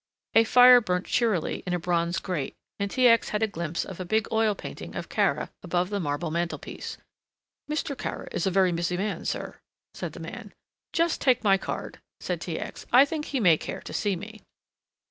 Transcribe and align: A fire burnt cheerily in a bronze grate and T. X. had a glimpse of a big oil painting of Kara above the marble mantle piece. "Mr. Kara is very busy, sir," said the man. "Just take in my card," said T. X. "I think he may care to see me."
A 0.33 0.45
fire 0.45 0.81
burnt 0.81 1.05
cheerily 1.05 1.61
in 1.67 1.75
a 1.75 1.79
bronze 1.79 2.17
grate 2.17 2.55
and 2.79 2.89
T. 2.89 3.07
X. 3.07 3.29
had 3.29 3.43
a 3.43 3.47
glimpse 3.47 3.85
of 3.85 3.99
a 3.99 4.03
big 4.03 4.27
oil 4.31 4.55
painting 4.55 4.95
of 4.95 5.09
Kara 5.09 5.51
above 5.61 5.91
the 5.91 5.99
marble 5.99 6.31
mantle 6.31 6.57
piece. 6.57 6.97
"Mr. 7.69 7.95
Kara 7.95 8.27
is 8.31 8.47
very 8.47 8.71
busy, 8.71 8.97
sir," 9.25 9.59
said 9.93 10.13
the 10.13 10.19
man. 10.19 10.55
"Just 10.91 11.21
take 11.21 11.41
in 11.41 11.45
my 11.45 11.59
card," 11.59 11.99
said 12.19 12.41
T. 12.41 12.57
X. 12.57 12.87
"I 12.91 13.05
think 13.05 13.25
he 13.25 13.39
may 13.39 13.57
care 13.59 13.81
to 13.81 13.93
see 13.93 14.15
me." 14.15 14.41